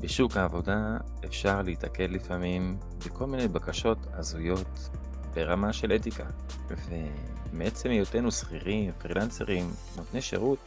[0.00, 4.90] בשוק העבודה אפשר להתקל לפעמים בכל מיני בקשות הזויות
[5.34, 6.26] ברמה של אתיקה.
[6.68, 10.58] ומעצם היותנו שכירים, פרילנסרים, נותני שירות,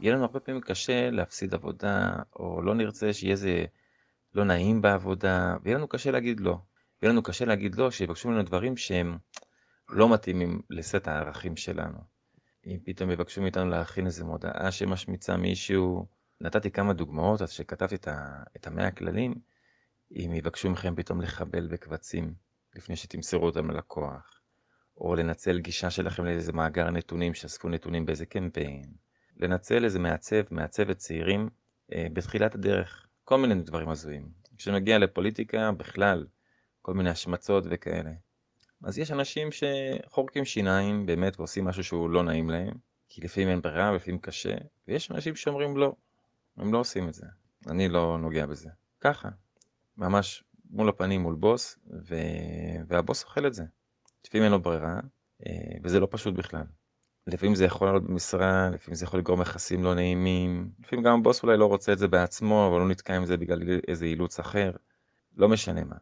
[0.00, 3.64] יהיה לנו הרבה פעמים קשה להפסיד עבודה, או לא נרצה שיהיה איזה
[4.34, 6.58] לא נעים בעבודה, ויהיה לנו קשה להגיד לא.
[7.02, 9.18] יהיה לנו קשה להגיד לא שיבקשו ממנו דברים שהם
[9.88, 11.98] לא מתאימים לסט הערכים שלנו.
[12.66, 16.06] אם פתאום יבקשו מאיתנו להכין איזה מודעה שמשמיצה מישהו,
[16.42, 17.94] נתתי כמה דוגמאות, אז כשכתבתי
[18.56, 19.34] את המאה הכללים,
[20.10, 22.34] אם יבקשו מכם פתאום לחבל בקבצים
[22.74, 24.40] לפני שתמסרו אותם ללקוח,
[24.96, 28.84] או לנצל גישה שלכם לאיזה מאגר נתונים, שאספו נתונים באיזה קמפיין,
[29.36, 31.48] לנצל איזה מעצב, מעצבת צעירים
[31.92, 34.28] אה, בתחילת הדרך, כל מיני דברים הזויים.
[34.58, 36.26] כשנגיע לפוליטיקה, בכלל,
[36.82, 38.10] כל מיני השמצות וכאלה.
[38.84, 42.74] אז יש אנשים שחורקים שיניים באמת ועושים משהו שהוא לא נעים להם,
[43.08, 44.54] כי לפעמים אין ברירה ולפעמים קשה,
[44.88, 45.92] ויש אנשים שאומרים לא,
[46.56, 47.26] הם לא עושים את זה.
[47.66, 48.68] אני לא נוגע בזה.
[49.00, 49.28] ככה,
[49.96, 52.14] ממש מול הפנים מול בוס, ו...
[52.88, 53.64] והבוס אוכל את זה.
[54.26, 55.00] לפעמים אין לו ברירה,
[55.46, 56.64] אה, וזה לא פשוט בכלל.
[57.26, 61.42] לפעמים זה יכול לעלות במשרה, לפעמים זה יכול לגרום יחסים לא נעימים, לפעמים גם הבוס
[61.42, 64.72] אולי לא רוצה את זה בעצמו, אבל לא נתקע עם זה בגלל איזה אילוץ אחר,
[65.36, 65.96] לא משנה מה.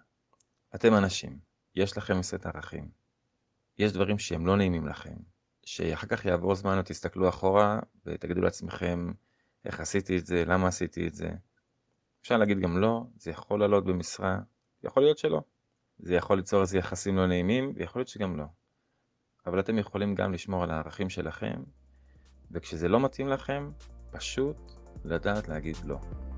[0.74, 1.38] אתם אנשים,
[1.74, 2.88] יש לכם סט ערכים.
[3.78, 5.14] יש דברים שהם לא נעימים לכם,
[5.64, 9.12] שאחר כך יעבור זמן ותסתכלו אחורה ותגידו לעצמכם
[9.64, 11.30] איך עשיתי את זה, למה עשיתי את זה.
[12.22, 14.38] אפשר להגיד גם לא, זה יכול לעלות במשרה,
[14.84, 15.42] יכול להיות שלא.
[15.98, 18.44] זה יכול ליצור איזה יחסים לא נעימים, ויכול להיות שגם לא.
[19.46, 21.62] אבל אתם יכולים גם לשמור על הערכים שלכם,
[22.50, 23.70] וכשזה לא מתאים לכם,
[24.10, 24.56] פשוט
[25.04, 26.29] לדעת להגיד לא.